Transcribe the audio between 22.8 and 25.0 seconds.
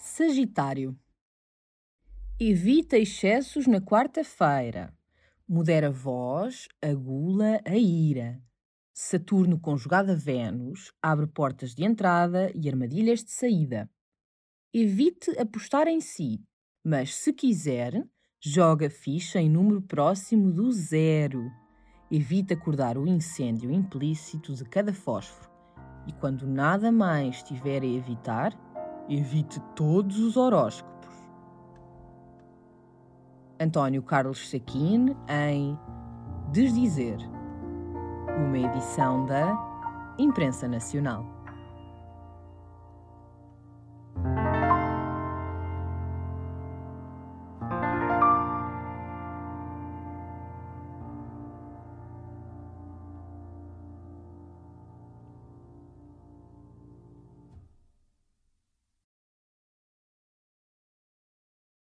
o incêndio implícito de cada